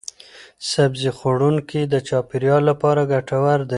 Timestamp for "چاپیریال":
2.07-2.61